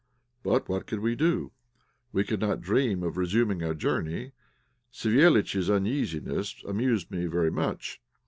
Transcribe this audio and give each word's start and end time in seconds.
But 0.41 0.67
what 0.67 0.87
could 0.87 0.99
we 1.01 1.13
do? 1.15 1.51
We 2.11 2.23
could 2.23 2.39
not 2.39 2.59
dream 2.59 3.03
of 3.03 3.17
resuming 3.17 3.61
our 3.61 3.75
journey. 3.75 4.31
Savéliitch's 4.91 5.69
uneasiness 5.69 6.63
amused 6.67 7.11
me 7.11 7.27
very 7.27 7.51
much. 7.51 8.01